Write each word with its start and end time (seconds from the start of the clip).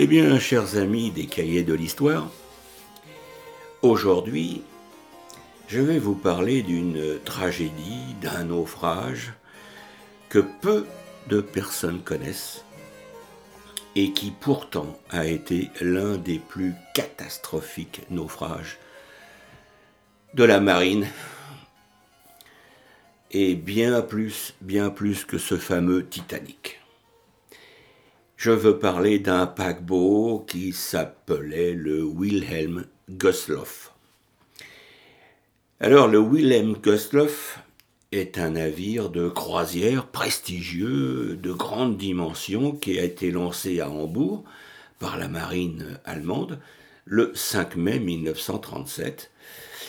Eh 0.00 0.06
bien, 0.06 0.38
chers 0.38 0.76
amis 0.76 1.10
des 1.10 1.26
cahiers 1.26 1.64
de 1.64 1.74
l'histoire, 1.74 2.30
aujourd'hui, 3.82 4.62
je 5.66 5.80
vais 5.80 5.98
vous 5.98 6.14
parler 6.14 6.62
d'une 6.62 7.18
tragédie, 7.24 8.14
d'un 8.22 8.44
naufrage 8.44 9.32
que 10.28 10.38
peu 10.38 10.86
de 11.28 11.40
personnes 11.40 12.00
connaissent 12.00 12.64
et 13.96 14.12
qui 14.12 14.30
pourtant 14.30 14.96
a 15.10 15.26
été 15.26 15.68
l'un 15.80 16.16
des 16.16 16.38
plus 16.38 16.74
catastrophiques 16.94 18.02
naufrages 18.08 18.78
de 20.34 20.44
la 20.44 20.60
marine 20.60 21.08
et 23.32 23.56
bien 23.56 24.00
plus, 24.00 24.54
bien 24.60 24.90
plus 24.90 25.24
que 25.24 25.38
ce 25.38 25.56
fameux 25.56 26.06
Titanic. 26.06 26.77
Je 28.38 28.52
veux 28.52 28.78
parler 28.78 29.18
d'un 29.18 29.48
paquebot 29.48 30.44
qui 30.46 30.72
s'appelait 30.72 31.72
le 31.72 32.04
Wilhelm 32.04 32.84
Gustloff. 33.10 33.92
Alors 35.80 36.06
le 36.06 36.20
Wilhelm 36.20 36.74
Gustloff 36.74 37.58
est 38.12 38.38
un 38.38 38.50
navire 38.50 39.10
de 39.10 39.28
croisière 39.28 40.06
prestigieux 40.06 41.36
de 41.42 41.52
grande 41.52 41.96
dimension 41.96 42.70
qui 42.70 43.00
a 43.00 43.02
été 43.02 43.32
lancé 43.32 43.80
à 43.80 43.90
Hambourg 43.90 44.44
par 45.00 45.18
la 45.18 45.26
marine 45.26 45.98
allemande 46.04 46.60
le 47.06 47.32
5 47.34 47.74
mai 47.74 47.98
1937 47.98 49.32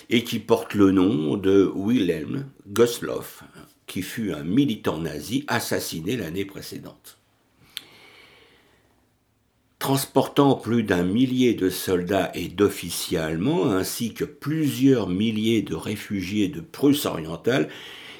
et 0.09 0.23
qui 0.23 0.39
porte 0.39 0.73
le 0.73 0.89
nom 0.89 1.37
de 1.37 1.71
Wilhelm 1.75 2.47
Gustloff, 2.67 3.43
qui 3.85 4.01
fut 4.01 4.33
un 4.33 4.43
militant 4.43 4.97
nazi 4.97 5.45
assassiné 5.47 6.17
l'année 6.17 6.45
précédente. 6.45 7.18
Transportant 9.79 10.55
plus 10.55 10.83
d'un 10.83 11.03
millier 11.03 11.53
de 11.53 11.69
soldats 11.69 12.31
et 12.35 12.49
d'officiers 12.49 13.17
allemands, 13.17 13.71
ainsi 13.71 14.13
que 14.13 14.25
plusieurs 14.25 15.07
milliers 15.07 15.61
de 15.61 15.73
réfugiés 15.73 16.49
de 16.49 16.59
Prusse 16.59 17.05
orientale 17.05 17.69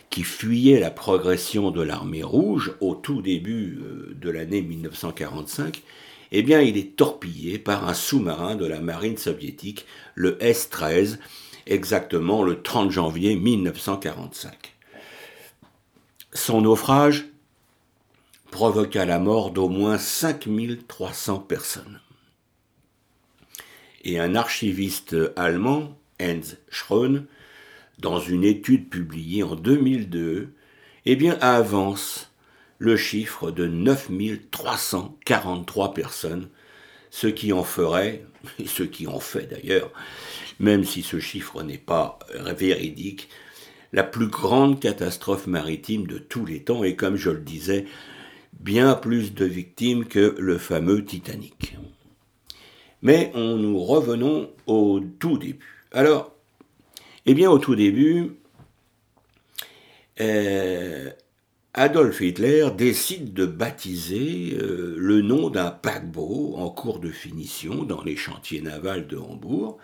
qui 0.10 0.24
fuyaient 0.24 0.80
la 0.80 0.90
progression 0.90 1.70
de 1.70 1.82
l'armée 1.82 2.24
rouge 2.24 2.74
au 2.80 2.96
tout 2.96 3.22
début 3.22 3.78
euh, 3.82 4.16
de 4.20 4.30
l'année 4.30 4.62
1945, 4.62 5.84
eh 6.32 6.44
bien, 6.44 6.62
il 6.62 6.78
est 6.78 6.96
torpillé 6.96 7.60
par 7.60 7.88
un 7.88 7.94
sous-marin 7.94 8.56
de 8.56 8.66
la 8.66 8.80
marine 8.80 9.18
soviétique, 9.18 9.86
le 10.16 10.38
S-13, 10.44 11.18
exactement 11.68 12.44
le 12.44 12.62
30 12.62 12.92
janvier 12.92 13.36
1945. 13.36 14.76
Son 16.34 16.62
naufrage 16.62 17.29
provoqua 18.52 19.06
la 19.06 19.20
mort 19.20 19.52
d'au 19.52 19.70
moins 19.70 19.98
5300 19.98 21.40
personnes. 21.40 22.02
Et 24.04 24.20
un 24.20 24.36
archiviste 24.36 25.16
allemand, 25.36 25.98
Heinz 26.20 26.58
Schrön, 26.70 27.26
dans 28.00 28.20
une 28.20 28.44
étude 28.44 28.90
publiée 28.90 29.44
en 29.44 29.56
2002, 29.56 30.54
eh 31.06 31.16
bien, 31.16 31.38
avance 31.42 32.32
le 32.78 32.98
chiffre 32.98 33.52
de 33.52 33.68
9343 33.68 35.94
personnes, 35.94 36.50
ce 37.12 37.28
qui 37.28 37.54
en 37.54 37.64
ferait, 37.64 38.26
et 38.60 38.68
ce 38.68 38.84
qui 38.84 39.08
en 39.08 39.20
fait 39.20 39.48
d'ailleurs, 39.48 39.92
même 40.60 40.86
si 40.86 41.04
ce 41.04 41.20
chiffre 41.20 41.62
n'est 41.64 41.78
pas 41.78 42.20
véridique, 42.58 43.30
la 43.92 44.04
plus 44.04 44.28
grande 44.28 44.80
catastrophe 44.80 45.48
maritime 45.48 46.06
de 46.06 46.20
tous 46.20 46.46
les 46.46 46.64
temps 46.64 46.84
et 46.84 46.96
comme 46.96 47.16
je 47.16 47.32
le 47.32 47.40
disais, 47.40 47.86
bien 48.60 48.94
plus 48.96 49.34
de 49.34 49.46
victimes 49.46 50.06
que 50.06 50.36
le 50.38 50.58
fameux 50.58 51.04
Titanic. 51.04 51.78
Mais 53.02 53.32
on 53.34 53.56
nous 53.56 53.80
revenons 53.80 54.52
au 54.68 55.00
tout 55.20 55.38
début. 55.38 55.86
Alors, 55.92 56.34
eh 57.26 57.34
bien 57.34 57.50
au 57.50 57.60
tout 57.60 57.76
début, 57.76 58.34
euh, 60.20 61.10
Adolf 61.74 62.20
Hitler 62.20 62.68
décide 62.78 63.34
de 63.34 63.46
baptiser 63.46 64.58
euh, 64.60 64.96
le 64.98 65.22
nom 65.22 65.50
d'un 65.50 65.72
paquebot 65.72 66.56
en 66.58 66.70
cours 66.70 67.00
de 67.00 67.12
finition 67.12 67.84
dans 67.84 68.04
les 68.04 68.18
chantiers 68.18 68.62
navals 68.62 69.08
de 69.08 69.18
Hambourg 69.18 69.78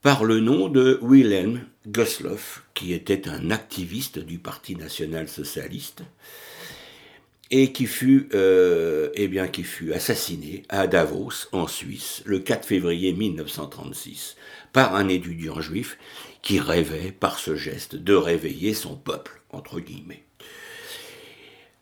par 0.00 0.24
le 0.24 0.40
nom 0.40 0.68
de 0.68 0.98
Wilhelm 1.00 1.60
Gustloff, 1.86 2.64
qui 2.74 2.92
était 2.92 3.28
un 3.28 3.52
activiste 3.52 4.18
du 4.18 4.38
Parti 4.38 4.74
national-socialiste 4.74 6.02
et 7.52 7.70
qui 7.70 7.84
fut, 7.84 8.30
euh, 8.32 9.10
eh 9.14 9.30
qui 9.52 9.62
fut 9.62 9.92
assassiné 9.92 10.62
à 10.70 10.86
Davos, 10.86 11.48
en 11.52 11.66
Suisse, 11.66 12.22
le 12.24 12.38
4 12.38 12.66
février 12.66 13.12
1936, 13.12 14.36
par 14.72 14.96
un 14.96 15.06
étudiant 15.08 15.60
juif 15.60 15.98
qui 16.40 16.58
rêvait, 16.58 17.12
par 17.12 17.38
ce 17.38 17.54
geste, 17.54 17.94
de 17.94 18.14
réveiller 18.14 18.72
son 18.72 18.96
peuple, 18.96 19.42
entre 19.50 19.80
guillemets. 19.80 20.24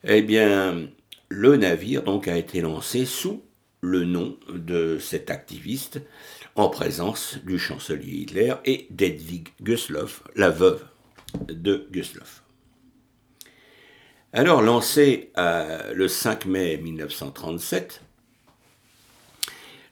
Eh 0.03 0.23
bien, 0.23 0.89
le 1.29 1.57
navire 1.57 2.03
donc 2.03 2.27
a 2.27 2.37
été 2.37 2.61
lancé 2.61 3.07
sous 3.07 3.41
le 3.81 4.05
nom 4.05 4.37
de 4.53 4.99
cet 4.99 5.31
activiste, 5.31 6.01
en 6.57 6.69
présence 6.69 7.39
du 7.45 7.61
chancelier 7.61 8.23
Hitler 8.23 8.55
et 8.65 8.89
d'Edwig 8.91 9.49
Gustloff, 9.63 10.25
la 10.35 10.51
veuve 10.51 10.85
de 11.49 11.87
Gustloff. 11.93 12.43
Alors 14.33 14.63
lancé 14.63 15.33
euh, 15.39 15.93
le 15.93 16.07
5 16.07 16.47
mai 16.47 16.77
1937, 16.77 18.01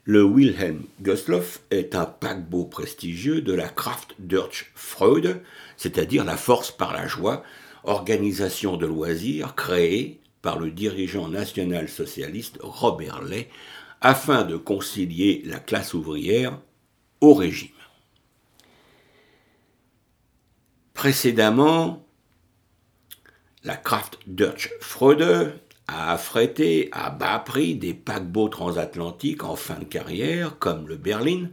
le 0.05 0.23
Wilhelm 0.23 0.83
Gustloff 1.01 1.59
est 1.71 1.93
un 1.93 2.05
paquebot 2.05 2.63
prestigieux 2.63 3.41
de 3.41 3.51
la 3.51 3.67
Kraft 3.67 4.15
Deutsche 4.17 4.71
Freude, 4.75 5.41
c'est-à-dire 5.75 6.23
la 6.23 6.37
force 6.37 6.71
par 6.71 6.93
la 6.93 7.05
joie, 7.05 7.43
organisation 7.83 8.77
de 8.77 8.85
loisirs 8.85 9.55
créée 9.55 10.21
par 10.41 10.57
le 10.57 10.71
dirigeant 10.71 11.27
national-socialiste 11.27 12.59
Robert 12.61 13.21
Ley 13.21 13.49
afin 13.99 14.43
de 14.43 14.55
concilier 14.55 15.41
la 15.45 15.59
classe 15.59 15.93
ouvrière 15.93 16.57
au 17.19 17.33
régime. 17.33 17.67
Précédemment, 20.93 22.05
la 23.63 23.75
Kraft 23.75 24.19
Deutsche 24.25 24.69
Freude 24.79 25.59
a 25.87 26.13
affrété 26.13 26.89
à 26.91 27.09
bas 27.09 27.39
prix 27.39 27.75
des 27.75 27.93
paquebots 27.93 28.49
transatlantiques 28.49 29.43
en 29.43 29.55
fin 29.55 29.79
de 29.79 29.85
carrière 29.85 30.57
comme 30.59 30.87
le 30.87 30.95
Berlin, 30.95 31.49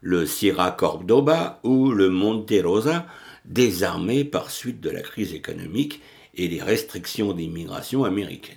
le 0.00 0.24
Sierra 0.24 0.70
Cordoba 0.70 1.60
ou 1.62 1.90
le 1.90 2.08
Monte 2.08 2.54
Rosa, 2.64 3.06
désarmés 3.44 4.24
par 4.24 4.50
suite 4.50 4.80
de 4.80 4.90
la 4.90 5.02
crise 5.02 5.34
économique 5.34 6.00
et 6.34 6.48
des 6.48 6.62
restrictions 6.62 7.32
d'immigration 7.32 8.04
américaines. 8.04 8.56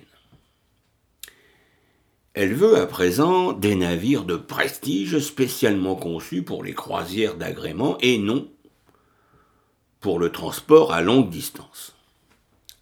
Elle 2.32 2.54
veut 2.54 2.78
à 2.78 2.86
présent 2.86 3.52
des 3.52 3.74
navires 3.74 4.24
de 4.24 4.36
prestige 4.36 5.18
spécialement 5.18 5.96
conçus 5.96 6.42
pour 6.42 6.64
les 6.64 6.74
croisières 6.74 7.36
d'agrément 7.36 7.98
et 8.00 8.18
non 8.18 8.48
pour 10.00 10.18
le 10.18 10.30
transport 10.30 10.92
à 10.92 11.00
longue 11.00 11.30
distance. 11.30 11.94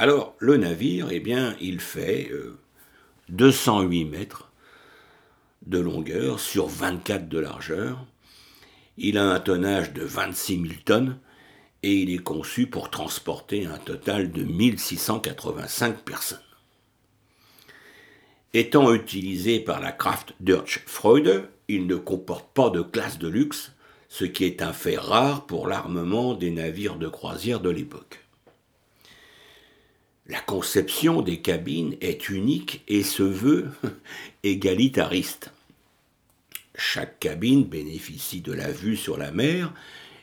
Alors, 0.03 0.35
le 0.41 0.57
navire, 0.57 1.11
eh 1.13 1.21
bien, 1.21 1.55
il 1.61 1.79
fait 1.79 2.29
208 3.29 4.03
euh, 4.03 4.11
mètres 4.11 4.51
de 5.65 5.79
longueur 5.79 6.41
sur 6.41 6.67
24 6.67 7.29
de 7.29 7.39
largeur. 7.39 8.05
Il 8.99 9.17
a 9.17 9.31
un 9.31 9.39
tonnage 9.39 9.93
de 9.93 10.03
26 10.03 10.55
000 10.55 10.67
tonnes 10.85 11.21
et 11.85 11.95
il 11.95 12.13
est 12.13 12.19
conçu 12.19 12.67
pour 12.67 12.91
transporter 12.91 13.67
un 13.67 13.79
total 13.79 14.33
de 14.33 14.43
1685 14.43 15.99
personnes. 15.99 16.41
Étant 18.55 18.93
utilisé 18.93 19.61
par 19.61 19.79
la 19.79 19.93
Kraft 19.93 20.35
Deutsche 20.41 20.83
Freude, 20.85 21.49
il 21.69 21.87
ne 21.87 21.95
comporte 21.95 22.53
pas 22.55 22.71
de 22.71 22.83
classe 22.83 23.21
de 23.21 23.29
luxe, 23.29 23.71
ce 24.09 24.25
qui 24.25 24.47
est 24.47 24.63
un 24.63 24.73
fait 24.73 24.99
rare 24.99 25.47
pour 25.47 25.69
l'armement 25.69 26.35
des 26.35 26.51
navires 26.51 26.97
de 26.97 27.07
croisière 27.07 27.61
de 27.61 27.71
l'époque. 27.71 28.22
La 30.27 30.41
conception 30.41 31.21
des 31.21 31.41
cabines 31.41 31.97
est 32.01 32.29
unique 32.29 32.83
et 32.87 33.03
se 33.03 33.23
veut 33.23 33.71
égalitariste. 34.45 35.53
Chaque 36.75 37.19
cabine 37.19 37.65
bénéficie 37.65 38.41
de 38.41 38.53
la 38.53 38.71
vue 38.71 38.97
sur 38.97 39.19
la 39.19 39.33
mer 39.33 39.75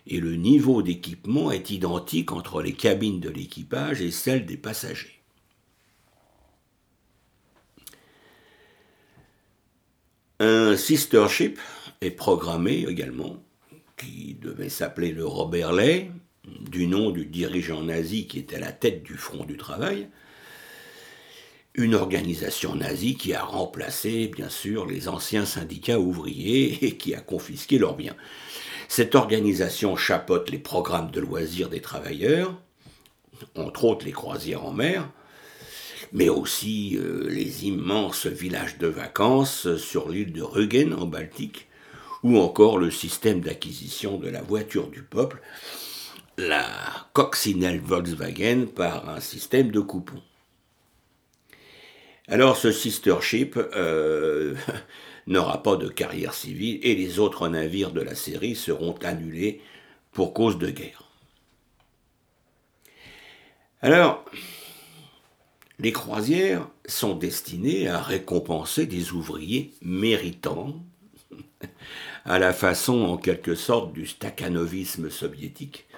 et 0.08 0.20
le 0.20 0.36
niveau 0.36 0.82
d'équipement 0.82 1.52
est 1.52 1.70
identique 1.70 2.32
entre 2.32 2.62
les 2.62 2.74
cabines 2.74 3.20
de 3.20 3.30
l'équipage 3.30 4.02
et 4.02 4.12
celles 4.12 4.46
des 4.46 4.58
passagers. 4.58 5.20
Un 10.40 10.78
sister 10.78 11.28
ship 11.28 11.60
est 12.00 12.12
programmé 12.12 12.86
également, 12.88 13.44
qui 13.98 14.38
devait 14.42 14.70
s'appeler 14.70 15.12
le 15.12 15.26
Robert 15.26 15.74
Ley, 15.74 16.10
du 16.62 16.88
nom 16.88 17.12
du 17.12 17.26
dirigeant 17.26 17.82
nazi 17.82 18.28
qui 18.28 18.40
était 18.40 18.58
à 18.58 18.60
la 18.60 18.72
tête 18.72 19.04
du 19.04 19.16
front 19.16 19.46
du 19.46 19.58
travail. 19.58 20.10
une 21.76 21.96
organisation 21.96 22.76
nazie 22.76 23.16
qui 23.16 23.34
a 23.34 23.44
remplacé, 23.44 24.28
bien 24.28 24.50
sûr, 24.50 24.86
les 24.86 25.08
anciens 25.08 25.46
syndicats 25.46 26.00
ouvriers 26.00 26.78
et 26.86 26.98
qui 26.98 27.14
a 27.14 27.22
confisqué 27.22 27.78
leurs 27.78 27.96
biens. 27.96 28.16
Cette 28.88 29.16
organisation 29.16 29.96
chapeaute 29.96 30.50
les 30.50 30.58
programmes 30.58 31.12
de 31.12 31.22
loisirs 31.22 31.70
des 31.70 31.80
travailleurs, 31.80 32.60
entre 33.56 33.86
autres 33.86 34.06
les 34.06 34.12
croisières 34.12 34.66
en 34.66 34.74
mer, 34.74 35.10
mais 36.12 36.28
aussi 36.28 36.98
euh, 36.98 37.30
les 37.30 37.66
immenses 37.66 38.26
villages 38.26 38.78
de 38.78 38.88
vacances 38.88 39.76
sur 39.78 40.10
l'île 40.10 40.34
de 40.34 40.42
Rügen 40.42 40.94
en 40.94 41.06
Baltique, 41.06 41.68
ou 42.24 42.38
encore 42.40 42.78
le 42.78 42.92
système 42.92 43.42
d'acquisition 43.42 44.18
de 44.18 44.30
la 44.30 44.42
voiture 44.42 44.88
du 44.88 45.04
peuple, 45.04 45.42
la 46.40 46.66
coccinelle 47.12 47.82
Volkswagen 47.82 48.68
par 48.74 49.10
un 49.10 49.20
système 49.20 49.72
de 49.72 49.82
coupons. 49.82 50.22
Alors 52.28 52.56
ce 52.56 52.72
sister 52.72 53.16
ship 53.22 53.58
euh, 53.58 54.56
n'aura 55.28 55.62
pas 55.62 55.76
de 55.76 55.90
carrière 55.90 56.34
civile 56.34 56.80
et 56.82 56.96
les 56.96 57.20
autres 57.20 57.50
navires 57.50 57.92
de 57.92 58.02
la 58.02 58.16
série 58.16 58.56
seront 58.56 58.96
annulés 59.04 59.62
pour 60.12 60.34
cause 60.34 60.58
de 60.58 60.70
guerre. 60.70 61.04
Alors, 63.82 64.26
les 65.80 65.92
croisières 65.92 66.68
sont 66.86 67.16
destinées 67.16 67.88
à 67.88 68.02
récompenser 68.02 68.86
des 68.86 69.12
ouvriers 69.12 69.74
méritants, 69.82 70.84
à 72.26 72.40
la 72.40 72.54
façon 72.54 73.02
en 73.04 73.18
quelque 73.18 73.56
sorte 73.56 73.94
du 73.94 74.06
stakhanovisme 74.06 75.10
soviétique, 75.10 75.89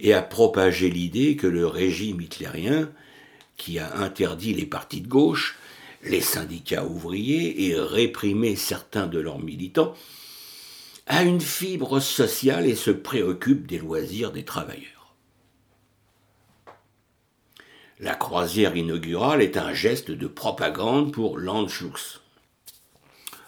et 0.00 0.12
à 0.12 0.22
propager 0.22 0.90
l'idée 0.90 1.36
que 1.36 1.46
le 1.46 1.66
régime 1.66 2.20
hitlérien, 2.20 2.90
qui 3.56 3.78
a 3.78 3.96
interdit 3.96 4.54
les 4.54 4.66
partis 4.66 5.00
de 5.00 5.08
gauche, 5.08 5.56
les 6.02 6.20
syndicats 6.20 6.84
ouvriers 6.84 7.66
et 7.66 7.74
réprimer 7.74 8.56
certains 8.56 9.06
de 9.06 9.18
leurs 9.18 9.38
militants, 9.38 9.94
a 11.06 11.22
une 11.22 11.40
fibre 11.40 12.00
sociale 12.00 12.66
et 12.66 12.74
se 12.74 12.90
préoccupe 12.90 13.66
des 13.66 13.78
loisirs 13.78 14.32
des 14.32 14.44
travailleurs. 14.44 15.14
La 17.98 18.14
croisière 18.14 18.76
inaugurale 18.76 19.40
est 19.40 19.56
un 19.56 19.72
geste 19.72 20.10
de 20.10 20.26
propagande 20.26 21.12
pour 21.12 21.38
l'Anschluss. 21.38 22.20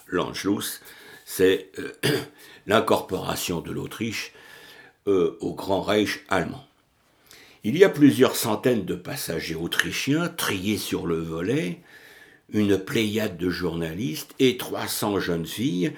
L'Anschluss, 0.06 0.80
c'est 1.26 1.70
euh, 1.78 1.92
l'incorporation 2.66 3.60
de 3.60 3.72
l'Autriche 3.72 4.32
au 5.08 5.54
Grand 5.54 5.80
Reich 5.80 6.20
allemand. 6.28 6.64
Il 7.64 7.76
y 7.76 7.84
a 7.84 7.88
plusieurs 7.88 8.36
centaines 8.36 8.84
de 8.84 8.94
passagers 8.94 9.54
autrichiens 9.54 10.28
triés 10.28 10.78
sur 10.78 11.06
le 11.06 11.18
volet, 11.18 11.80
une 12.52 12.78
pléiade 12.78 13.36
de 13.36 13.50
journalistes 13.50 14.34
et 14.38 14.56
300 14.56 15.20
jeunes 15.20 15.46
filles 15.46 15.92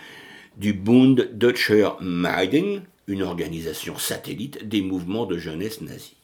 du 0.56 0.72
Bund 0.72 1.30
Deutscher 1.32 1.90
Maiden, 2.00 2.82
une 3.06 3.22
organisation 3.22 3.98
satellite 3.98 4.66
des 4.66 4.82
mouvements 4.82 5.26
de 5.26 5.38
jeunesse 5.38 5.80
nazis. 5.80 6.14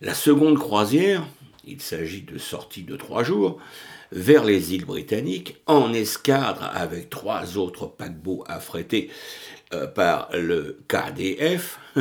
La 0.00 0.14
seconde 0.14 0.58
croisière, 0.58 1.26
il 1.66 1.80
s'agit 1.80 2.22
de 2.22 2.38
sorties 2.38 2.84
de 2.84 2.96
trois 2.96 3.22
jours, 3.22 3.60
vers 4.12 4.44
les 4.44 4.74
îles 4.74 4.84
britanniques, 4.84 5.56
en 5.66 5.92
escadre 5.92 6.70
avec 6.74 7.10
trois 7.10 7.56
autres 7.56 7.86
paquebots 7.86 8.44
affrétés 8.46 9.10
euh, 9.72 9.86
par 9.86 10.28
le 10.32 10.78
KDF, 10.88 11.78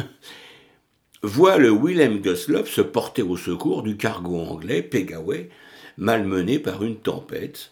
voit 1.23 1.57
le 1.57 1.71
Wilhelm 1.71 2.19
Gustloff 2.19 2.69
se 2.69 2.81
porter 2.81 3.21
au 3.21 3.37
secours 3.37 3.83
du 3.83 3.97
cargo 3.97 4.39
anglais 4.39 4.81
Pegaway, 4.81 5.49
malmené 5.97 6.59
par 6.59 6.83
une 6.83 6.97
tempête, 6.97 7.71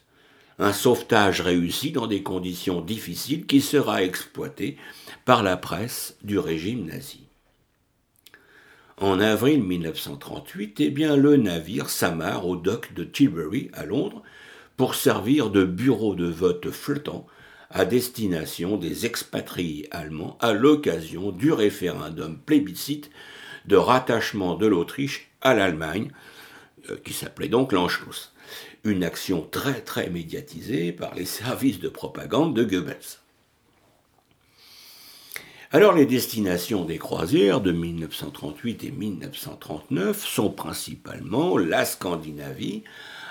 un 0.60 0.74
sauvetage 0.74 1.42
réussi 1.42 1.92
dans 1.92 2.08
des 2.08 2.24
conditions 2.24 2.82
difficiles 2.82 3.46
qui 3.46 3.62
sera 3.62 4.04
exploité 4.04 4.78
par 5.24 5.44
la 5.44 5.56
presse 5.56 6.18
du 6.24 6.40
régime 6.40 6.86
nazi. 6.86 7.27
En 9.00 9.20
avril 9.20 9.62
1938, 9.62 10.80
eh 10.80 10.90
bien, 10.90 11.16
le 11.16 11.38
navire 11.38 11.88
s'amarre 11.88 12.48
au 12.48 12.56
dock 12.56 12.96
de 12.96 13.04
Tilbury 13.04 13.70
à 13.74 13.86
Londres 13.86 14.24
pour 14.76 14.96
servir 14.96 15.52
de 15.52 15.66
bureau 15.66 16.16
de 16.16 16.26
vote 16.26 16.72
flottant 16.72 17.28
à 17.70 17.86
destination 17.86 18.76
des 18.76 19.06
expatriés 19.06 19.88
allemands 19.92 20.36
à 20.42 20.54
l'occasion 20.54 21.32
du 21.32 21.52
référendum 21.52 22.40
plébiscite 22.40 23.12
de 23.68 23.76
rattachement 23.76 24.56
de 24.56 24.66
l'Autriche 24.66 25.30
à 25.42 25.54
l'Allemagne 25.54 26.10
euh, 26.90 26.98
qui 27.06 27.14
s'appelait 27.14 27.50
donc 27.50 27.74
l'Anschluss. 27.74 28.34
Une 28.84 29.04
action 29.04 29.48
très 29.52 29.82
très 29.82 30.10
médiatisée 30.10 30.92
par 30.92 31.14
les 31.14 31.26
services 31.44 31.80
de 31.80 31.90
propagande 31.90 32.56
de 32.56 32.64
Goebbels. 32.64 33.27
Alors 35.74 35.94
les 35.94 36.06
destinations 36.06 36.86
des 36.86 36.98
croisières 36.98 37.60
de 37.60 37.74
1938 37.74 38.86
et 38.86 38.92
1939 38.92 40.26
sont 40.26 40.50
principalement 40.50 41.58
la 41.58 41.84
Scandinavie, 41.84 42.84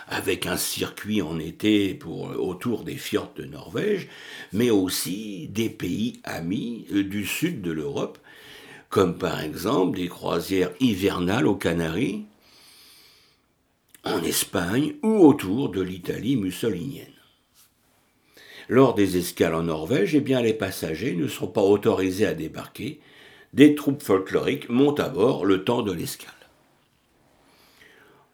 avec 0.07 0.45
un 0.45 0.59
circuit 0.59 1.23
en 1.23 1.39
été 1.39 1.95
pour, 1.95 2.25
autour 2.39 2.85
des 2.85 2.97
fjords 2.97 3.33
de 3.37 3.45
Norvège, 3.45 4.09
mais 4.53 4.69
aussi 4.69 5.49
des 5.49 5.71
pays 5.71 6.21
amis 6.25 6.87
euh, 6.93 7.05
du 7.05 7.25
sud 7.25 7.63
de 7.63 7.73
l'Europe, 7.73 8.19
comme 8.91 9.17
par 9.17 9.41
exemple 9.41 9.97
des 9.97 10.09
croisières 10.09 10.73
hivernales 10.79 11.47
aux 11.47 11.57
Canaries, 11.57 12.27
en 14.05 14.23
Espagne 14.23 14.93
ou 15.03 15.27
autour 15.27 15.71
de 15.71 15.81
l'Italie 15.81 16.37
mussolinienne. 16.37 17.16
Lors 18.69 18.95
des 18.95 19.17
escales 19.17 19.55
en 19.55 19.65
Norvège, 19.65 20.15
eh 20.15 20.21
bien, 20.21 20.43
les 20.43 20.55
passagers 20.55 21.15
ne 21.15 21.29
sont 21.29 21.47
pas 21.47 21.63
autorisés 21.63 22.27
à 22.27 22.35
débarquer. 22.35 23.01
Des 23.53 23.75
troupes 23.75 24.03
folkloriques 24.03 24.69
montent 24.69 25.01
à 25.01 25.09
bord 25.09 25.45
le 25.45 25.65
temps 25.65 25.83
de 25.83 25.93
l'escale. 25.93 26.33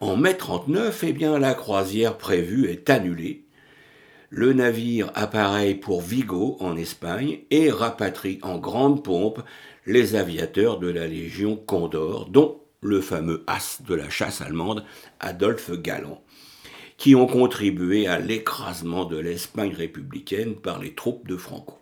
En 0.01 0.17
mai 0.17 0.37
39, 0.37 1.05
eh 1.05 1.13
bien, 1.13 1.39
la 1.39 1.55
croisière 1.55 2.17
prévue 2.17 2.69
est 2.69 2.91
annulée. 2.91 3.45
Le 4.31 4.55
navire 4.55 5.13
apparaît 5.15 5.75
pour 5.75 6.01
Vigo 6.01 6.57
en 6.61 6.77
Espagne 6.77 7.41
et 7.51 7.71
rapatrie 7.71 8.39
en 8.43 8.59
grande 8.59 9.05
pompe 9.05 9.43
les 9.87 10.15
aviateurs 10.15 10.79
de 10.79 10.89
la 10.89 11.07
Légion 11.07 11.57
Condor, 11.57 12.31
dont 12.31 12.63
le 12.81 13.01
fameux 13.01 13.45
as 13.47 13.83
de 13.87 13.95
la 13.95 14.09
chasse 14.09 14.41
allemande, 14.41 14.85
Adolphe 15.21 15.73
Galland, 15.73 16.21
qui 17.03 17.17
ont 17.17 17.27
contribué 17.27 18.07
à 18.07 18.21
l'écrasement 18.21 19.05
de 19.05 19.17
l'Espagne 19.17 19.75
républicaine 19.75 20.55
par 20.55 20.79
les 20.79 20.95
troupes 20.95 21.27
de 21.27 21.37
Franco. 21.37 21.81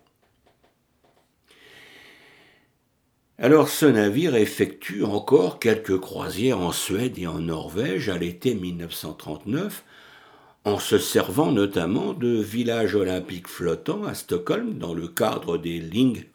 Alors 3.37 3.69
ce 3.69 3.85
navire 3.85 4.33
effectue 4.33 5.03
encore 5.03 5.59
quelques 5.59 5.99
croisières 5.99 6.59
en 6.59 6.71
Suède 6.71 7.19
et 7.19 7.27
en 7.27 7.37
Norvège 7.37 8.09
à 8.09 8.17
l'été 8.17 8.55
1939, 8.55 9.83
en 10.65 10.79
se 10.79 10.97
servant 10.97 11.51
notamment 11.51 12.13
de 12.13 12.41
villages 12.41 12.95
olympiques 12.95 13.47
flottants 13.47 14.05
à 14.05 14.15
Stockholm 14.15 14.79
dans 14.79 14.95
le 14.95 15.07
cadre 15.07 15.59
des 15.59 15.77
Ling 15.77 16.25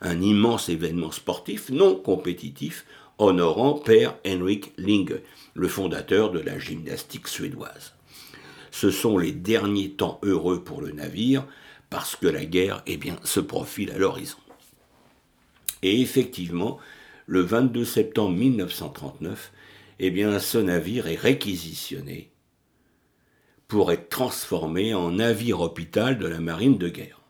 un 0.00 0.20
immense 0.20 0.68
événement 0.68 1.10
sportif 1.10 1.70
non 1.70 1.96
compétitif 1.96 2.86
honorant 3.18 3.74
Père 3.74 4.16
Henrik 4.26 4.72
Linge, 4.78 5.20
le 5.54 5.68
fondateur 5.68 6.30
de 6.30 6.40
la 6.40 6.58
gymnastique 6.58 7.28
suédoise. 7.28 7.94
Ce 8.70 8.90
sont 8.90 9.18
les 9.18 9.32
derniers 9.32 9.90
temps 9.90 10.18
heureux 10.22 10.64
pour 10.64 10.80
le 10.80 10.90
navire, 10.90 11.46
parce 11.90 12.16
que 12.16 12.26
la 12.26 12.44
guerre 12.44 12.82
eh 12.86 12.98
se 13.22 13.40
profile 13.40 13.92
à 13.92 13.98
l'horizon. 13.98 14.38
Et 15.82 16.00
effectivement, 16.00 16.78
le 17.26 17.40
22 17.40 17.84
septembre 17.84 18.36
1939, 18.36 19.52
eh 20.00 20.10
bien, 20.10 20.38
ce 20.38 20.58
navire 20.58 21.06
est 21.06 21.14
réquisitionné 21.14 22.30
pour 23.68 23.92
être 23.92 24.08
transformé 24.08 24.92
en 24.94 25.12
navire 25.12 25.60
hôpital 25.60 26.18
de 26.18 26.26
la 26.26 26.40
marine 26.40 26.78
de 26.78 26.88
guerre. 26.88 27.23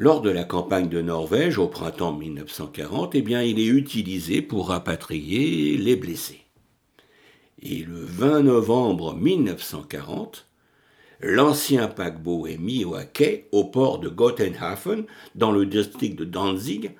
Lors 0.00 0.20
de 0.20 0.30
la 0.30 0.44
campagne 0.44 0.88
de 0.88 1.02
Norvège 1.02 1.58
au 1.58 1.66
printemps 1.66 2.12
1940, 2.12 3.16
eh 3.16 3.18
il 3.18 3.58
est 3.58 3.66
utilisé 3.66 4.42
pour 4.42 4.68
rapatrier 4.68 5.76
les 5.76 5.96
blessés. 5.96 6.44
Et 7.62 7.82
le 7.82 7.98
20 7.98 8.42
novembre 8.42 9.16
1940, 9.16 10.46
l'ancien 11.18 11.88
paquebot 11.88 12.46
est 12.46 12.58
mis 12.58 12.84
au 12.84 12.94
quai 13.12 13.48
au 13.50 13.64
port 13.64 13.98
de 13.98 14.08
Gottenhafen, 14.08 15.04
dans 15.34 15.50
le 15.50 15.66
district 15.66 16.16
de 16.16 16.24
Danzig, 16.24 16.92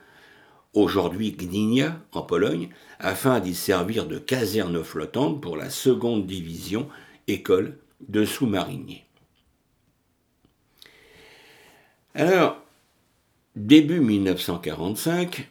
aujourd'hui 0.75 1.37
Gdynia, 1.39 2.01
en 2.11 2.23
Pologne, 2.23 2.69
afin 2.99 3.39
d'y 3.39 3.55
servir 3.55 4.07
de 4.07 4.19
caserne 4.19 4.83
flottante 4.83 5.41
pour 5.41 5.57
la 5.57 5.71
seconde 5.71 6.27
division 6.27 6.89
école 7.29 7.79
de 8.09 8.25
sous-mariniers. 8.25 9.05
Alors, 12.17 12.61
Début 13.57 14.01
1945, 14.01 15.49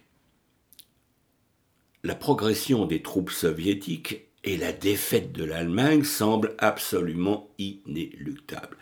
la 2.03 2.15
progression 2.15 2.85
des 2.85 3.01
troupes 3.01 3.31
soviétiques 3.31 4.27
et 4.43 4.55
la 4.55 4.71
défaite 4.71 5.33
de 5.33 5.43
l'Allemagne 5.43 6.03
semble 6.03 6.55
absolument 6.59 7.49
inéluctable. 7.57 8.77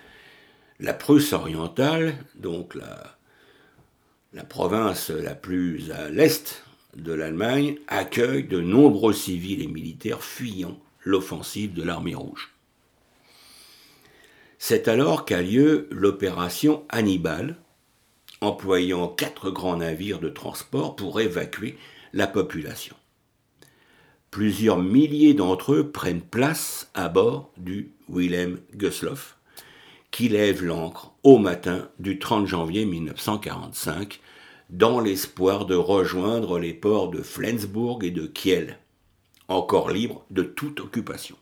La 0.79 0.93
Prusse 0.93 1.33
orientale, 1.33 2.17
donc 2.35 2.75
la, 2.75 3.17
la 4.33 4.43
province 4.43 5.09
la 5.09 5.33
plus 5.33 5.91
à 5.91 6.09
l'est 6.09 6.63
de 6.95 7.13
l'Allemagne, 7.13 7.79
accueille 7.87 8.43
de 8.43 8.59
nombreux 8.59 9.13
civils 9.13 9.61
et 9.61 9.67
militaires 9.67 10.23
fuyant 10.23 10.79
l'offensive 11.03 11.73
de 11.73 11.83
l'armée 11.83 12.15
rouge. 12.15 12.53
C'est 14.59 14.87
alors 14.87 15.25
qu'a 15.25 15.41
lieu 15.41 15.87
l'opération 15.89 16.83
Hannibal, 16.89 17.57
employant 18.41 19.07
quatre 19.07 19.49
grands 19.51 19.77
navires 19.77 20.19
de 20.19 20.29
transport 20.29 20.95
pour 20.95 21.19
évacuer 21.19 21.77
la 22.13 22.27
population. 22.27 22.95
Plusieurs 24.31 24.79
milliers 24.79 25.33
d'entre 25.33 25.73
eux 25.73 25.91
prennent 25.91 26.21
place 26.21 26.89
à 26.93 27.07
bord 27.07 27.51
du 27.57 27.91
Wilhelm 28.09 28.59
Gustloff, 28.73 29.37
qui 30.11 30.29
lève 30.29 30.63
l'ancre 30.63 31.13
au 31.23 31.37
matin 31.37 31.89
du 31.99 32.19
30 32.19 32.47
janvier 32.47 32.85
1945 32.85 34.19
dans 34.69 34.99
l'espoir 34.99 35.65
de 35.65 35.75
rejoindre 35.75 36.59
les 36.59 36.73
ports 36.73 37.11
de 37.11 37.21
Flensburg 37.21 38.03
et 38.03 38.11
de 38.11 38.25
Kiel, 38.25 38.79
encore 39.47 39.89
libres 39.89 40.25
de 40.31 40.43
toute 40.43 40.79
occupation. 40.79 41.37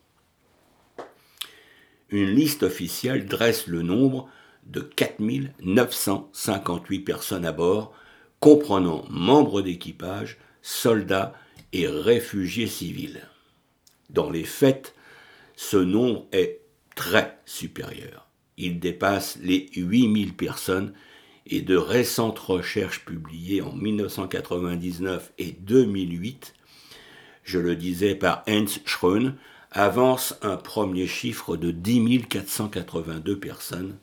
Une 2.09 2.29
liste 2.29 2.63
officielle 2.63 3.25
dresse 3.25 3.67
le 3.67 3.81
nombre 3.81 4.29
de 4.67 4.81
4958 4.81 6.99
personnes 6.99 7.45
à 7.45 7.51
bord, 7.51 7.93
comprenant 8.39 9.05
membres 9.09 9.61
d'équipage, 9.61 10.37
soldats 10.61 11.33
et 11.71 11.87
réfugiés 11.87 12.67
civils. 12.67 13.27
Dans 14.09 14.29
les 14.29 14.43
faits, 14.43 14.93
ce 15.55 15.77
nombre 15.77 16.27
est 16.31 16.61
très 16.95 17.39
supérieur. 17.45 18.27
Il 18.57 18.79
dépasse 18.79 19.37
les 19.41 19.69
8000 19.75 20.33
personnes 20.33 20.93
et 21.47 21.61
de 21.61 21.75
récentes 21.75 22.39
recherches 22.39 23.03
publiées 23.03 23.61
en 23.61 23.73
1999 23.73 25.33
et 25.37 25.51
2008, 25.51 26.53
je 27.43 27.59
le 27.59 27.75
disais 27.75 28.15
par 28.15 28.43
Hans 28.47 28.65
Schrön, 28.85 29.35
avancent 29.71 30.37
un 30.41 30.55
premier 30.55 31.07
chiffre 31.07 31.57
de 31.57 31.71
10 31.71 32.23
482 32.29 33.39
personnes, 33.39 33.97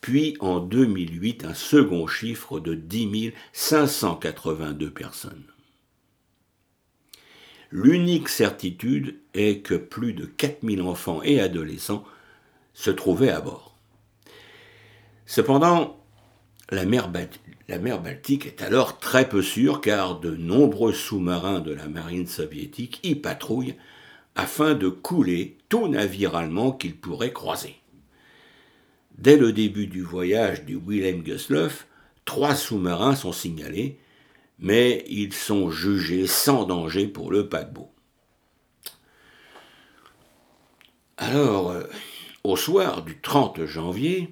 puis 0.00 0.36
en 0.40 0.60
2008 0.60 1.44
un 1.44 1.54
second 1.54 2.06
chiffre 2.06 2.60
de 2.60 2.74
10 2.74 3.32
582 3.52 4.90
personnes. 4.90 5.44
L'unique 7.70 8.28
certitude 8.28 9.18
est 9.34 9.60
que 9.60 9.74
plus 9.74 10.14
de 10.14 10.24
4000 10.24 10.80
enfants 10.82 11.22
et 11.22 11.40
adolescents 11.40 12.04
se 12.72 12.90
trouvaient 12.90 13.30
à 13.30 13.40
bord. 13.40 13.76
Cependant, 15.26 15.98
la 16.70 16.86
mer, 16.86 17.10
la 17.68 17.78
mer, 17.78 18.00
Baltique 18.00 18.46
est 18.46 18.62
alors 18.62 18.98
très 18.98 19.28
peu 19.28 19.42
sûre 19.42 19.82
car 19.82 20.20
de 20.20 20.34
nombreux 20.34 20.94
sous-marins 20.94 21.60
de 21.60 21.72
la 21.72 21.88
marine 21.88 22.26
soviétique 22.26 23.00
y 23.02 23.14
patrouillent 23.14 23.76
afin 24.34 24.74
de 24.74 24.88
couler 24.88 25.58
tout 25.68 25.88
navire 25.88 26.36
allemand 26.36 26.72
qu'ils 26.72 26.96
pourraient 26.96 27.32
croiser. 27.32 27.76
Dès 29.18 29.36
le 29.36 29.52
début 29.52 29.88
du 29.88 30.02
voyage 30.02 30.64
du 30.64 30.76
Wilhelm 30.76 31.22
Gustloff, 31.22 31.88
trois 32.24 32.54
sous-marins 32.54 33.16
sont 33.16 33.32
signalés, 33.32 33.98
mais 34.60 35.04
ils 35.08 35.34
sont 35.34 35.70
jugés 35.70 36.28
sans 36.28 36.64
danger 36.64 37.08
pour 37.08 37.32
le 37.32 37.48
paquebot. 37.48 37.90
Alors, 41.16 41.72
euh, 41.72 41.82
au 42.44 42.56
soir 42.56 43.02
du 43.02 43.20
30 43.20 43.64
janvier, 43.64 44.30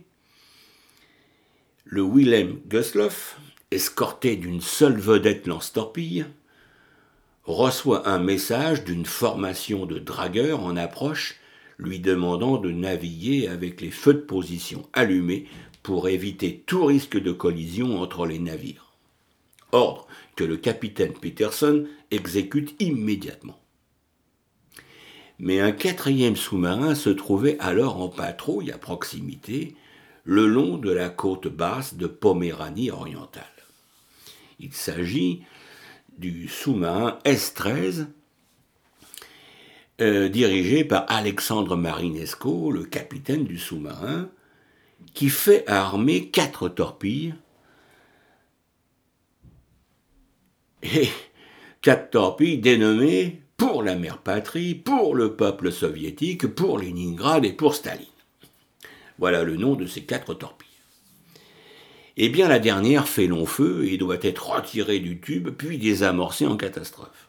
le 1.85 2.02
Wilhelm 2.02 2.61
Gustloff, 2.69 3.40
escorté 3.73 4.37
d'une 4.37 4.61
seule 4.61 4.99
vedette 4.99 5.49
lance-torpille, 5.49 6.26
reçoit 7.43 8.09
un 8.09 8.21
message 8.21 8.85
d'une 8.85 9.07
formation 9.07 9.85
de 9.85 9.99
dragueurs 9.99 10.62
en 10.62 10.76
approche 10.76 11.40
lui 11.78 12.00
demandant 12.00 12.59
de 12.59 12.71
naviguer 12.71 13.49
avec 13.49 13.80
les 13.80 13.90
feux 13.90 14.14
de 14.14 14.21
position 14.21 14.88
allumés 14.92 15.47
pour 15.83 16.09
éviter 16.09 16.64
tout 16.66 16.85
risque 16.85 17.18
de 17.21 17.33
collision 17.33 18.00
entre 18.00 18.26
les 18.26 18.38
navires. 18.38 18.95
Ordre 19.73 20.06
que 20.37 20.45
le 20.45 20.56
capitaine 20.56 21.12
Peterson 21.12 21.87
exécute 22.11 22.75
immédiatement. 22.80 23.61
Mais 25.38 25.61
un 25.61 25.73
quatrième 25.73 26.37
sous-marin 26.37 26.95
se 26.95 27.11
trouvait 27.11 27.59
alors 27.59 28.00
en 28.00 28.09
patrouille 28.09 28.73
à 28.73 28.78
proximité, 28.78 29.75
le 30.25 30.47
long 30.47 30.78
de 30.78 30.90
la 30.90 31.09
côte 31.09 31.47
basse 31.47 31.95
de 31.95 32.06
Poméranie 32.06 32.90
orientale. 32.90 33.45
Il 34.59 34.73
s'agit 34.73 35.42
du 36.18 36.49
sous-marin 36.49 37.18
S-13 37.25 38.06
euh, 40.00 40.29
dirigé 40.29 40.85
par 40.85 41.07
Alexandre 41.09 41.76
Marinesco, 41.76 42.71
le 42.71 42.85
capitaine 42.85 43.45
du 43.45 43.59
sous-marin, 43.59 44.29
qui 45.15 45.31
fait 45.31 45.65
armer 45.67 46.29
quatre 46.29 46.69
torpilles 46.69 47.35
et 50.83 51.09
quatre 51.81 52.11
torpilles 52.11 52.59
dénommées 52.59 53.41
pour 53.57 53.83
la 53.83 53.97
mère 53.97 54.19
patrie, 54.19 54.75
pour 54.75 55.15
le 55.15 55.35
peuple 55.35 55.73
soviétique, 55.73 56.47
pour 56.47 56.79
Leningrad 56.79 57.45
et 57.45 57.53
pour 57.53 57.75
Staline. 57.75 58.07
Voilà 59.19 59.45
le 59.45 59.57
nom 59.57 59.76
de 59.76 59.87
ces 59.87 60.03
quatre 60.03 60.35
torpilles. 60.35 60.67
Eh 62.19 62.29
bien, 62.29 62.49
la 62.49 62.59
dernière 62.59 63.09
fait 63.09 63.26
long 63.26 63.47
feu 63.47 63.87
et 63.88 63.97
doit 63.97 64.19
être 64.21 64.50
retirée 64.50 64.99
du 64.99 65.21
tube, 65.21 65.50
puis 65.50 65.79
désamorcée 65.79 66.47
en 66.47 66.57
catastrophe 66.57 67.25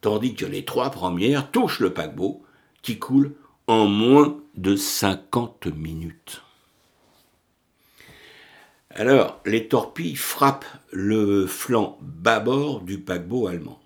tandis 0.00 0.34
que 0.34 0.46
les 0.46 0.64
trois 0.64 0.90
premières 0.90 1.50
touchent 1.50 1.80
le 1.80 1.92
paquebot, 1.92 2.42
qui 2.82 2.98
coule 2.98 3.34
en 3.66 3.86
moins 3.86 4.40
de 4.56 4.76
50 4.76 5.66
minutes. 5.66 6.42
Alors, 8.90 9.40
les 9.46 9.68
torpilles 9.68 10.16
frappent 10.16 10.66
le 10.90 11.46
flanc 11.46 11.98
bâbord 12.00 12.80
du 12.80 12.98
paquebot 12.98 13.46
allemand. 13.46 13.80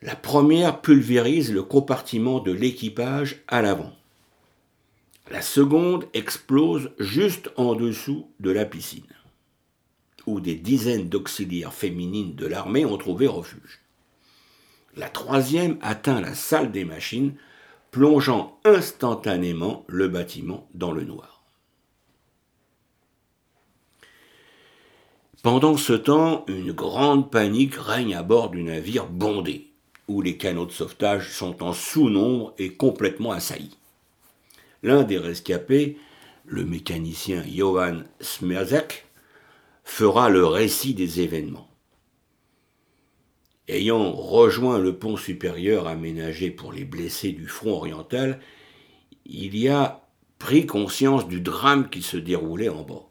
La 0.00 0.16
première 0.16 0.80
pulvérise 0.80 1.52
le 1.52 1.62
compartiment 1.62 2.40
de 2.40 2.52
l'équipage 2.52 3.42
à 3.48 3.60
l'avant. 3.60 3.92
La 5.30 5.42
seconde 5.42 6.06
explose 6.14 6.92
juste 6.98 7.50
en 7.56 7.74
dessous 7.74 8.30
de 8.40 8.50
la 8.50 8.64
piscine, 8.64 9.02
où 10.26 10.40
des 10.40 10.54
dizaines 10.54 11.08
d'auxiliaires 11.10 11.74
féminines 11.74 12.34
de 12.34 12.46
l'armée 12.46 12.86
ont 12.86 12.96
trouvé 12.96 13.26
refuge. 13.26 13.80
La 14.96 15.08
troisième 15.08 15.78
atteint 15.82 16.20
la 16.20 16.34
salle 16.34 16.72
des 16.72 16.84
machines, 16.84 17.34
plongeant 17.90 18.58
instantanément 18.64 19.84
le 19.88 20.08
bâtiment 20.08 20.68
dans 20.74 20.92
le 20.92 21.04
noir. 21.04 21.42
Pendant 25.42 25.76
ce 25.76 25.92
temps, 25.92 26.44
une 26.48 26.72
grande 26.72 27.30
panique 27.30 27.76
règne 27.76 28.14
à 28.16 28.24
bord 28.24 28.50
du 28.50 28.62
navire 28.64 29.06
bondé, 29.06 29.70
où 30.08 30.20
les 30.20 30.36
canaux 30.36 30.66
de 30.66 30.72
sauvetage 30.72 31.32
sont 31.32 31.62
en 31.62 31.72
sous-nombre 31.72 32.54
et 32.58 32.74
complètement 32.74 33.30
assaillis. 33.30 33.78
L'un 34.82 35.04
des 35.04 35.18
rescapés, 35.18 35.96
le 36.44 36.64
mécanicien 36.64 37.44
Johann 37.46 38.04
Smerzek, 38.20 39.06
fera 39.84 40.28
le 40.28 40.44
récit 40.44 40.94
des 40.94 41.20
événements. 41.20 41.67
Ayant 43.68 44.12
rejoint 44.12 44.78
le 44.78 44.96
pont 44.96 45.18
supérieur 45.18 45.86
aménagé 45.88 46.50
pour 46.50 46.72
les 46.72 46.86
blessés 46.86 47.32
du 47.32 47.46
front 47.46 47.72
oriental, 47.72 48.40
il 49.26 49.56
y 49.58 49.68
a 49.68 50.08
pris 50.38 50.64
conscience 50.64 51.28
du 51.28 51.42
drame 51.42 51.90
qui 51.90 52.00
se 52.00 52.16
déroulait 52.16 52.70
en 52.70 52.82
bas. 52.82 53.08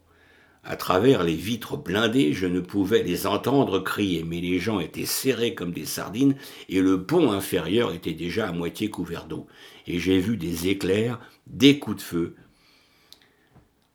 À 0.63 0.75
travers 0.75 1.23
les 1.23 1.35
vitres 1.35 1.77
blindées, 1.77 2.33
je 2.33 2.47
ne 2.47 2.59
pouvais 2.59 3.03
les 3.03 3.27
entendre 3.27 3.79
crier, 3.79 4.23
mais 4.23 4.41
les 4.41 4.59
gens 4.59 4.79
étaient 4.79 5.05
serrés 5.05 5.53
comme 5.53 5.71
des 5.71 5.85
sardines 5.85 6.35
et 6.69 6.81
le 6.81 7.03
pont 7.03 7.31
inférieur 7.31 7.93
était 7.93 8.13
déjà 8.13 8.49
à 8.49 8.51
moitié 8.51 8.89
couvert 8.89 9.27
d'eau. 9.27 9.45
Et 9.85 9.99
j'ai 9.99 10.19
vu 10.19 10.37
des 10.37 10.67
éclairs, 10.67 11.19
des 11.45 11.77
coups 11.77 11.97
de 11.97 12.01
feu. 12.01 12.35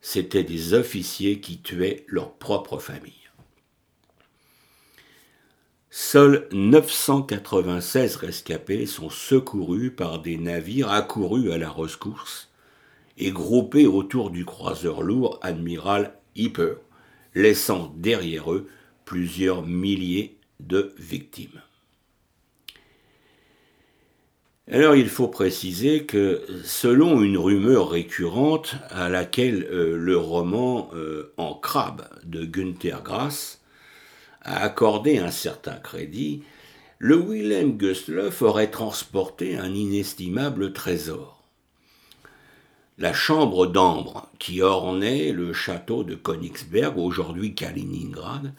C'étaient 0.01 0.43
des 0.43 0.73
officiers 0.73 1.41
qui 1.41 1.61
tuaient 1.61 2.05
leur 2.07 2.33
propre 2.33 2.79
famille. 2.79 3.22
Seuls 5.95 6.47
996 6.51 8.15
rescapés 8.15 8.87
sont 8.87 9.11
secourus 9.11 9.91
par 9.91 10.23
des 10.23 10.39
navires 10.39 10.89
accourus 10.89 11.51
à 11.51 11.59
la 11.59 11.69
rescousse 11.69 12.49
et 13.19 13.29
groupés 13.29 13.85
autour 13.85 14.31
du 14.31 14.43
croiseur 14.43 15.03
lourd 15.03 15.37
Admiral 15.43 16.17
Hipper, 16.35 16.77
laissant 17.35 17.93
derrière 17.95 18.51
eux 18.51 18.67
plusieurs 19.05 19.61
milliers 19.61 20.39
de 20.59 20.95
victimes. 20.97 21.61
Alors 24.71 24.95
il 24.95 25.09
faut 25.09 25.27
préciser 25.27 26.07
que 26.07 26.41
selon 26.63 27.21
une 27.21 27.37
rumeur 27.37 27.91
récurrente 27.91 28.77
à 28.89 29.09
laquelle 29.09 29.67
euh, 29.69 29.95
le 29.95 30.17
roman 30.17 30.89
euh, 30.95 31.35
En 31.37 31.53
crabe 31.53 32.09
de 32.25 32.45
Günther 32.45 33.03
Grass 33.03 33.62
a 34.43 34.63
accordé 34.63 35.17
un 35.17 35.31
certain 35.31 35.75
crédit, 35.75 36.43
le 36.99 37.17
Wilhelm 37.17 37.77
Gustloff 37.77 38.41
aurait 38.41 38.71
transporté 38.71 39.57
un 39.57 39.73
inestimable 39.73 40.73
trésor. 40.73 41.43
La 42.97 43.13
chambre 43.13 43.67
d'ambre 43.67 44.29
qui 44.39 44.61
ornait 44.61 45.31
le 45.31 45.51
château 45.51 46.03
de 46.03 46.15
Königsberg, 46.15 46.97
aujourd'hui 46.97 47.55
Kaliningrad, 47.55 48.53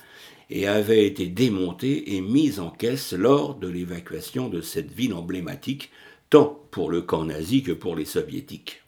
et 0.51 0.67
avait 0.67 1.07
été 1.07 1.27
démontée 1.27 2.15
et 2.17 2.21
mise 2.21 2.61
en 2.61 2.71
caisse 2.71 3.13
lors 3.13 3.55
de 3.55 3.69
l'évacuation 3.69 4.49
de 4.49 4.61
cette 4.61 4.93
ville 4.93 5.15
emblématique, 5.15 5.91
tant 6.31 6.61
pour 6.71 6.91
le 6.91 7.01
camp 7.03 7.25
nazi 7.25 7.63
que 7.63 7.73
pour 7.73 7.97
les 7.97 8.05
soviétiques. 8.05 8.84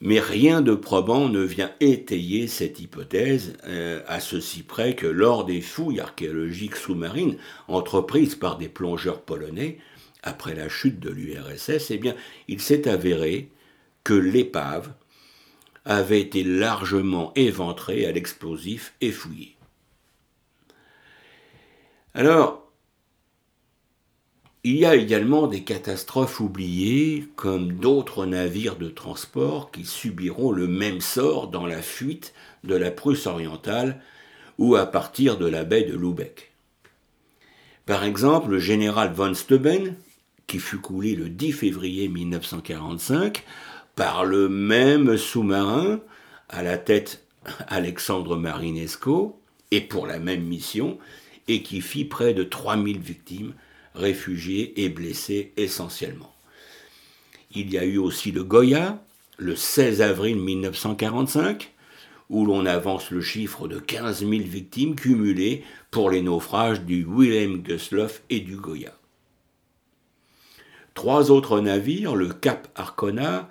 Mais 0.00 0.20
rien 0.20 0.60
de 0.60 0.74
probant 0.74 1.28
ne 1.28 1.40
vient 1.40 1.72
étayer 1.80 2.46
cette 2.46 2.78
hypothèse, 2.78 3.54
euh, 3.64 4.00
à 4.06 4.20
ceci 4.20 4.62
près 4.62 4.94
que 4.94 5.06
lors 5.06 5.44
des 5.44 5.60
fouilles 5.60 6.00
archéologiques 6.00 6.76
sous-marines 6.76 7.36
entreprises 7.66 8.36
par 8.36 8.58
des 8.58 8.68
plongeurs 8.68 9.22
polonais, 9.22 9.78
après 10.22 10.54
la 10.54 10.68
chute 10.68 11.00
de 11.00 11.10
l'URSS, 11.10 11.90
eh 11.90 12.00
il 12.46 12.60
s'est 12.60 12.88
avéré 12.88 13.50
que 14.04 14.14
l'épave 14.14 14.92
avait 15.84 16.20
été 16.20 16.44
largement 16.44 17.32
éventrée 17.34 18.06
à 18.06 18.12
l'explosif 18.12 18.94
et 19.00 19.10
fouillée. 19.10 19.56
Alors, 22.14 22.67
il 24.64 24.76
y 24.76 24.84
a 24.84 24.96
également 24.96 25.46
des 25.46 25.62
catastrophes 25.62 26.40
oubliées, 26.40 27.28
comme 27.36 27.72
d'autres 27.74 28.26
navires 28.26 28.76
de 28.76 28.88
transport 28.88 29.70
qui 29.70 29.84
subiront 29.84 30.50
le 30.50 30.66
même 30.66 31.00
sort 31.00 31.48
dans 31.48 31.66
la 31.66 31.80
fuite 31.80 32.34
de 32.64 32.74
la 32.74 32.90
Prusse 32.90 33.26
orientale 33.26 34.02
ou 34.58 34.74
à 34.74 34.86
partir 34.86 35.38
de 35.38 35.46
la 35.46 35.64
baie 35.64 35.84
de 35.84 35.96
Lubeck. 35.96 36.50
Par 37.86 38.04
exemple, 38.04 38.50
le 38.50 38.58
général 38.58 39.12
von 39.12 39.32
Steuben, 39.32 39.94
qui 40.46 40.58
fut 40.58 40.78
coulé 40.78 41.14
le 41.14 41.28
10 41.28 41.52
février 41.52 42.08
1945 42.08 43.44
par 43.94 44.24
le 44.24 44.48
même 44.48 45.16
sous-marin 45.16 46.00
à 46.48 46.62
la 46.62 46.78
tête 46.78 47.24
Alexandre 47.68 48.36
Marinesco, 48.36 49.40
et 49.70 49.80
pour 49.80 50.06
la 50.06 50.18
même 50.18 50.42
mission, 50.42 50.98
et 51.46 51.62
qui 51.62 51.80
fit 51.80 52.04
près 52.04 52.34
de 52.34 52.42
3000 52.42 52.98
victimes, 52.98 53.54
réfugiés 53.98 54.84
et 54.84 54.88
blessés 54.88 55.52
essentiellement. 55.56 56.34
Il 57.54 57.72
y 57.72 57.78
a 57.78 57.84
eu 57.84 57.98
aussi 57.98 58.30
le 58.30 58.44
Goya, 58.44 59.02
le 59.36 59.56
16 59.56 60.02
avril 60.02 60.36
1945, 60.36 61.72
où 62.30 62.44
l'on 62.44 62.66
avance 62.66 63.10
le 63.10 63.20
chiffre 63.20 63.68
de 63.68 63.78
15 63.78 64.20
000 64.20 64.30
victimes 64.44 64.94
cumulées 64.94 65.64
pour 65.90 66.10
les 66.10 66.22
naufrages 66.22 66.82
du 66.82 67.04
Wilhelm 67.04 67.62
Gustloff 67.62 68.22
et 68.28 68.40
du 68.40 68.56
Goya. 68.56 68.92
Trois 70.94 71.30
autres 71.30 71.60
navires, 71.60 72.16
le 72.16 72.28
Cap 72.28 72.68
Arcona, 72.74 73.48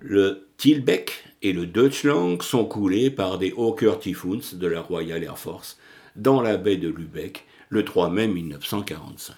le 0.00 0.48
Tilbeck 0.56 1.24
et 1.42 1.52
le 1.52 1.66
Deutschland, 1.66 2.42
sont 2.42 2.64
coulés 2.64 3.10
par 3.10 3.38
des 3.38 3.52
Hawker 3.56 3.98
Typhoons 4.00 4.54
de 4.54 4.66
la 4.66 4.80
Royal 4.80 5.22
Air 5.22 5.38
Force 5.38 5.78
dans 6.16 6.40
la 6.40 6.56
baie 6.56 6.76
de 6.76 6.88
Lübeck 6.88 7.46
le 7.68 7.84
3 7.84 8.10
mai 8.10 8.26
1945. 8.26 9.36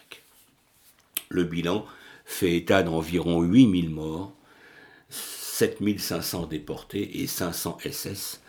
Le 1.32 1.44
bilan 1.44 1.86
fait 2.26 2.56
état 2.56 2.82
d'environ 2.82 3.40
8000 3.40 3.88
morts, 3.88 4.34
7500 5.08 6.46
déportés 6.46 7.22
et 7.22 7.26
500 7.26 7.78
SS, 7.90 8.42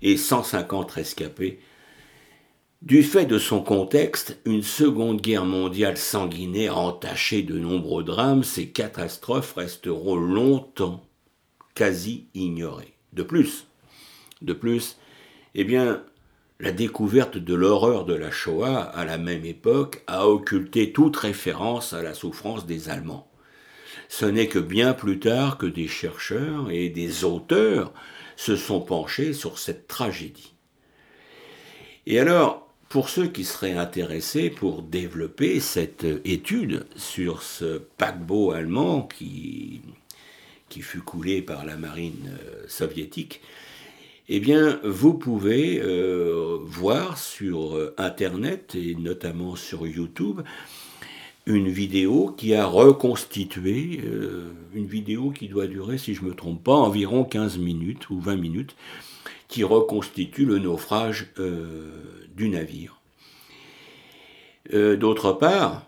et 0.00 0.16
150 0.16 0.92
rescapés. 0.92 1.58
Du 2.82 3.02
fait 3.02 3.26
de 3.26 3.36
son 3.36 3.62
contexte, 3.62 4.38
une 4.44 4.62
seconde 4.62 5.20
guerre 5.20 5.44
mondiale 5.44 5.96
sanguinaire 5.96 6.78
entachée 6.78 7.42
de 7.42 7.58
nombreux 7.58 8.04
drames, 8.04 8.44
ces 8.44 8.68
catastrophes 8.68 9.54
resteront 9.54 10.14
longtemps 10.14 11.04
quasi 11.74 12.28
ignorées. 12.34 12.94
De 13.12 13.24
plus, 13.24 13.66
de 14.40 14.52
plus, 14.52 14.98
eh 15.56 15.64
bien, 15.64 16.04
la 16.60 16.72
découverte 16.72 17.38
de 17.38 17.54
l'horreur 17.54 18.04
de 18.04 18.14
la 18.14 18.30
Shoah 18.30 18.82
à 18.82 19.04
la 19.06 19.16
même 19.16 19.46
époque 19.46 20.02
a 20.06 20.28
occulté 20.28 20.92
toute 20.92 21.16
référence 21.16 21.94
à 21.94 22.02
la 22.02 22.12
souffrance 22.12 22.66
des 22.66 22.90
Allemands. 22.90 23.26
Ce 24.08 24.26
n'est 24.26 24.48
que 24.48 24.58
bien 24.58 24.92
plus 24.92 25.18
tard 25.18 25.56
que 25.56 25.66
des 25.66 25.88
chercheurs 25.88 26.70
et 26.70 26.90
des 26.90 27.24
auteurs 27.24 27.94
se 28.36 28.56
sont 28.56 28.80
penchés 28.80 29.32
sur 29.32 29.58
cette 29.58 29.88
tragédie. 29.88 30.54
Et 32.06 32.18
alors, 32.18 32.68
pour 32.90 33.08
ceux 33.08 33.28
qui 33.28 33.44
seraient 33.44 33.76
intéressés 33.76 34.50
pour 34.50 34.82
développer 34.82 35.60
cette 35.60 36.04
étude 36.24 36.86
sur 36.94 37.42
ce 37.42 37.78
paquebot 37.78 38.50
allemand 38.50 39.02
qui, 39.02 39.80
qui 40.68 40.82
fut 40.82 41.00
coulé 41.00 41.40
par 41.40 41.64
la 41.64 41.76
marine 41.76 42.36
euh, 42.42 42.64
soviétique, 42.68 43.40
eh 44.32 44.38
bien, 44.38 44.78
vous 44.84 45.14
pouvez 45.14 45.80
euh, 45.82 46.58
voir 46.62 47.18
sur 47.18 47.76
euh, 47.76 47.92
Internet 47.98 48.76
et 48.76 48.94
notamment 48.94 49.56
sur 49.56 49.88
YouTube 49.88 50.42
une 51.46 51.68
vidéo 51.68 52.32
qui 52.36 52.54
a 52.54 52.64
reconstitué, 52.64 54.00
euh, 54.04 54.52
une 54.72 54.86
vidéo 54.86 55.30
qui 55.30 55.48
doit 55.48 55.66
durer, 55.66 55.98
si 55.98 56.14
je 56.14 56.22
ne 56.22 56.28
me 56.28 56.34
trompe 56.34 56.62
pas, 56.62 56.74
environ 56.74 57.24
15 57.24 57.58
minutes 57.58 58.08
ou 58.10 58.20
20 58.20 58.36
minutes, 58.36 58.76
qui 59.48 59.64
reconstitue 59.64 60.44
le 60.44 60.60
naufrage 60.60 61.32
du 62.36 62.48
navire. 62.50 63.00
D'autre 64.72 65.32
part, 65.32 65.86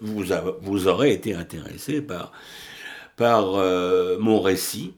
vous, 0.00 0.24
vous, 0.60 0.86
aurez 0.86 1.12
été 1.12 1.34
intéressé 1.34 2.00
par, 2.00 2.30
par 3.16 3.56
euh, 3.56 4.16
mon 4.20 4.40
récit, 4.40 4.94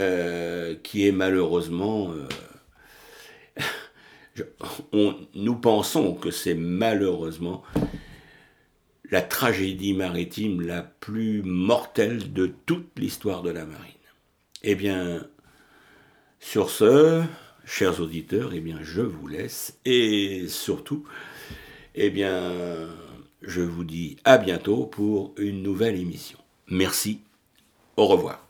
euh, 0.00 0.74
qui 0.82 1.06
est 1.06 1.12
malheureusement... 1.12 2.10
Euh, 4.40 4.46
nous 5.34 5.56
pensons 5.56 6.14
que 6.14 6.30
c'est 6.30 6.54
malheureusement 6.54 7.62
la 9.10 9.20
tragédie 9.20 9.92
maritime 9.92 10.62
la 10.62 10.80
plus 10.80 11.42
mortelle 11.42 12.32
de 12.32 12.46
toute 12.64 12.98
l'histoire 12.98 13.42
de 13.42 13.50
la 13.50 13.66
marine. 13.66 13.92
Eh 14.62 14.74
bien, 14.74 15.26
sur 16.40 16.70
ce, 16.70 17.24
chers 17.68 18.00
auditeurs, 18.00 18.52
eh 18.54 18.60
bien, 18.60 18.78
je 18.82 19.02
vous 19.02 19.28
laisse 19.28 19.78
et 19.84 20.48
surtout, 20.48 21.04
eh 21.94 22.10
bien, 22.10 22.88
je 23.42 23.60
vous 23.60 23.84
dis 23.84 24.16
à 24.24 24.38
bientôt 24.38 24.86
pour 24.86 25.34
une 25.36 25.62
nouvelle 25.62 26.00
émission. 26.00 26.38
Merci, 26.68 27.20
au 27.96 28.06
revoir. 28.06 28.47